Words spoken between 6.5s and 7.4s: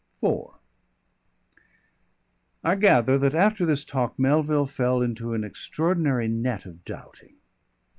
of doubting.